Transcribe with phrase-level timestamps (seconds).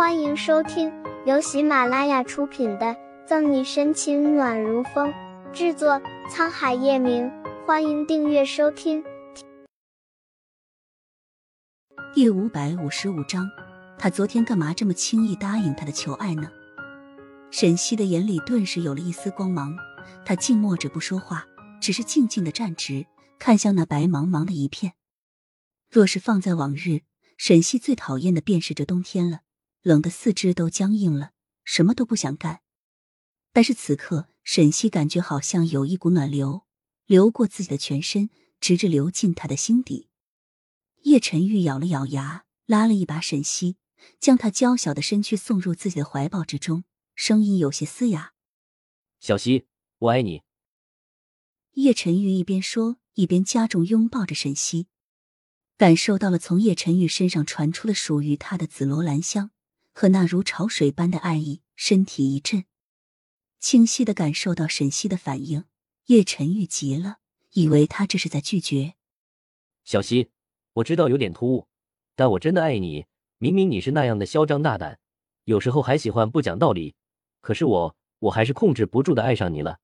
[0.00, 0.90] 欢迎收听
[1.26, 2.86] 由喜马拉雅出品的
[3.26, 5.12] 《赠你深情暖如风》，
[5.52, 7.30] 制作沧海夜明。
[7.66, 9.04] 欢迎订阅收听。
[12.14, 13.46] 第五百五十五章，
[13.98, 16.50] 他昨天干嘛这么轻易答应他的求爱呢？
[17.50, 19.76] 沈西的眼里顿时有了一丝光芒，
[20.24, 21.44] 他静默着不说话，
[21.78, 23.04] 只是静静的站直，
[23.38, 24.94] 看向那白茫茫的一片。
[25.90, 27.00] 若是放在往日，
[27.36, 29.40] 沈西最讨厌的便是这冬天了。
[29.82, 31.32] 冷的四肢都僵硬了，
[31.64, 32.60] 什么都不想干。
[33.52, 36.64] 但是此刻，沈西感觉好像有一股暖流
[37.06, 40.08] 流过自己的全身，直至流进他的心底。
[41.02, 43.76] 叶晨玉咬了咬牙，拉了一把沈西，
[44.18, 46.84] 将他娇小的身躯送入自己的怀抱之中，
[47.14, 48.34] 声音有些嘶哑
[49.18, 49.66] ：“小西，
[49.98, 50.42] 我爱你。”
[51.74, 54.88] 叶晨玉一边说，一边加重拥抱着沈西，
[55.78, 59.50] 感受到了从叶晨玉身上传出的属于他的紫罗兰香。
[60.00, 62.64] 和那如潮水般的爱意，身体一震，
[63.58, 65.66] 清晰的感受到沈西的反应。
[66.06, 67.18] 叶晨玉急了，
[67.50, 68.94] 以为他这是在拒绝。
[69.84, 70.30] 小西，
[70.72, 71.68] 我知道有点突兀，
[72.16, 73.04] 但我真的爱你。
[73.36, 74.98] 明明你是那样的嚣张大胆，
[75.44, 76.94] 有时候还喜欢不讲道理，
[77.42, 79.80] 可是我，我还是控制不住的爱上你了。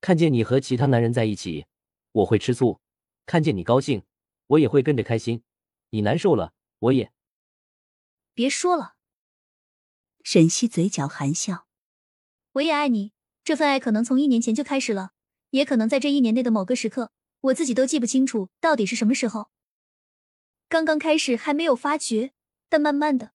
[0.00, 1.66] 看见你和其他男人在一起，
[2.12, 2.78] 我会吃醋；
[3.26, 4.04] 看见你高兴，
[4.46, 5.42] 我也会跟着开心。
[5.90, 7.10] 你难受了，我也。
[8.34, 8.94] 别说了，
[10.22, 11.66] 沈西嘴角含笑。
[12.52, 13.12] 我也爱你，
[13.44, 15.12] 这份爱可能从一年前就开始了，
[15.50, 19.50] 也可能在这一年内的某个时刻，我自己都记不清楚到底是什么时候。
[20.68, 22.32] 刚刚开始还没有发觉，
[22.70, 23.32] 但慢慢的，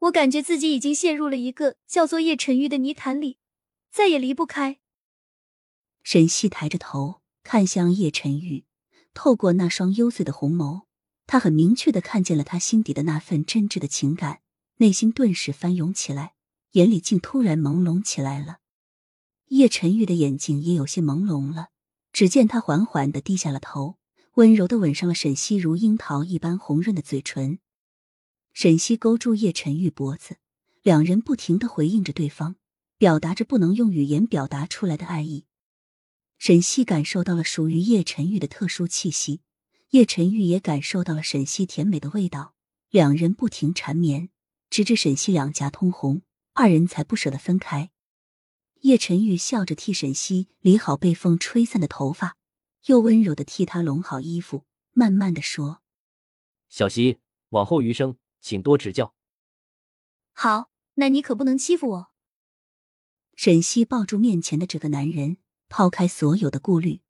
[0.00, 3.38] 我感觉自己已经陷入了一个叫做叶晨玉的泥潭里，
[3.92, 4.80] 再也离不开。
[6.02, 8.64] 沈西抬着头看向叶晨玉，
[9.14, 10.86] 透过那双幽邃的红眸。
[11.32, 14.42] 他很明确的看见了他心底的那份真挚的情感，
[14.76, 16.34] 内心顿时翻涌起来，
[16.72, 18.58] 眼里竟突然朦胧起来了。
[19.46, 21.68] 叶晨玉的眼睛也有些朦胧了，
[22.12, 23.96] 只见他缓缓的低下了头，
[24.34, 27.60] 温柔的吻上了沈西如樱桃一般红润的嘴唇。
[28.52, 30.36] 沈西勾住叶晨玉脖子，
[30.82, 32.56] 两人不停的回应着对方，
[32.98, 35.46] 表达着不能用语言表达出来的爱意。
[36.36, 39.40] 沈西感受到了属于叶晨玉的特殊气息。
[39.92, 42.54] 叶晨玉也感受到了沈西甜美的味道，
[42.88, 44.30] 两人不停缠绵，
[44.70, 46.22] 直至沈西两颊通红，
[46.54, 47.90] 二人才不舍得分开。
[48.80, 52.38] 叶晨玉笑着替沈西理好被风吹散的头发，
[52.86, 55.82] 又温柔的替他拢好衣服，慢慢的说
[56.70, 57.18] ：“小西，
[57.50, 59.14] 往后余生，请多指教。”
[60.32, 62.12] 好，那你可不能欺负我。
[63.34, 65.36] 沈西抱住面前的这个男人，
[65.68, 67.02] 抛开所有的顾虑，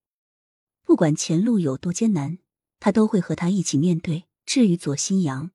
[0.83, 2.39] 不管前路有多艰难。
[2.83, 4.25] 他都会和他一起面对。
[4.45, 5.53] 至于左新阳，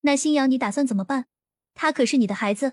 [0.00, 1.26] 那新阳你打算怎么办？
[1.72, 2.72] 他可是你的孩子。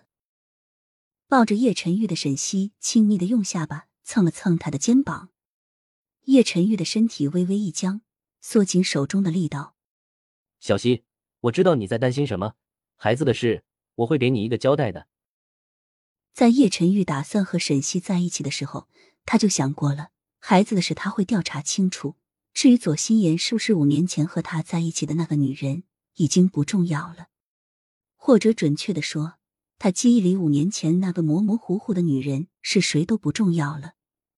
[1.28, 5.30] 抱着叶晨玉的沈西亲昵的用下巴蹭了蹭他的肩膀，
[6.24, 8.02] 叶晨玉的身体微微一僵，
[8.41, 9.75] 缩紧手中的力道。
[10.59, 11.03] 小西，
[11.41, 12.56] 我知道你在担心什么，
[12.96, 13.63] 孩子的事
[13.94, 15.07] 我会给你一个交代的。
[16.34, 18.90] 在叶晨玉打算和沈西在一起的时候，
[19.25, 20.09] 他就想过了，
[20.40, 22.16] 孩子的事他会调查清楚。
[22.53, 25.83] 至于左心言是不是五年前和他在一起的那个女人，
[26.15, 27.27] 已经不重要了。
[28.15, 29.35] 或者准确的说，
[29.77, 33.93] 他记忆里五年前那个模模糊糊的女人是谁都不重要了。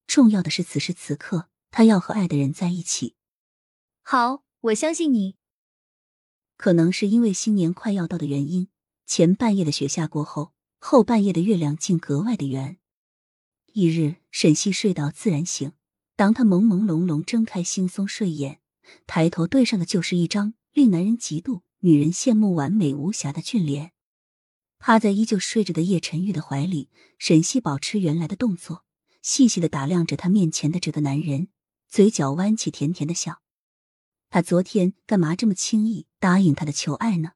[0.06, 3.16] 重要的是此时此刻，他要和爱的人在一起。
[4.02, 5.36] 好，我相信你。
[6.56, 8.68] 可能是因为新年快要到的原因，
[9.04, 12.78] 前半夜的雪下过后，后半夜的月亮竟格外的圆。
[13.72, 15.72] 一日，沈西睡到自然醒。
[16.16, 18.60] 当他朦朦胧胧睁开惺忪睡眼，
[19.06, 23.92] 抬头对上的就是一张令男人嫉妒、女人羡慕、完美无瑕的俊脸。
[24.78, 28.84] 趴在依旧睡着的叶晨玉的怀里，沈西保持原来的动作，
[29.22, 31.48] 细细的打量着他面前的这个男人，
[31.88, 33.40] 嘴角弯起甜甜的笑。
[34.28, 37.32] 他昨天干嘛这么轻易答应他的求爱呢？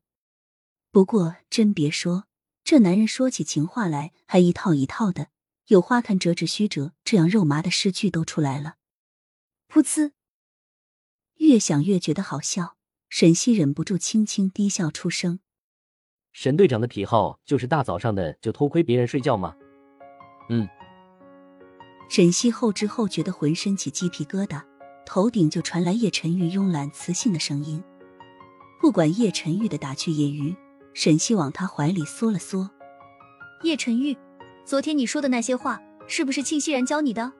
[0.90, 2.24] 不过真别说，
[2.64, 5.28] 这男人说起情话来还一套一套的。
[5.66, 8.76] 有花看折直须折，这样肉麻的诗句都出来了。
[9.68, 10.12] 噗呲，
[11.38, 12.76] 越想越觉得好笑，
[13.08, 15.40] 沈西忍不住轻轻低笑出声。
[16.32, 19.56] 沈队长的癖好就是大早上的就偷窥别人睡觉吗？
[20.50, 20.68] 嗯。
[22.08, 24.62] 沈西后知后觉的浑身起鸡皮疙瘩，
[25.04, 27.82] 头顶就传来叶晨玉慵懒磁性的声音。
[28.80, 30.54] 不管叶晨玉的打趣揶揄，
[30.94, 32.70] 沈西往他怀里缩了缩。
[33.64, 34.16] 叶晨玉。
[34.66, 37.32] 昨天你说的那些话，是不是庆熙然教你的？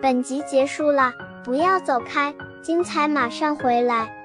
[0.00, 1.12] 本集结束了，
[1.44, 4.23] 不要走开，精彩马上回来。